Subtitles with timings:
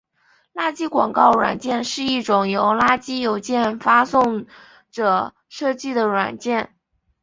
[0.55, 4.47] 垃圾广告软件是一种由垃圾邮件发送
[4.89, 6.73] 者设计的软件。